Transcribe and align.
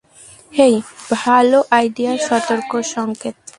হেই, 0.53 0.75
ভালো 1.15 1.57
আইডিয়ার 1.71 2.17
সতর্ক 2.27 2.71
সংকেত। 2.95 3.41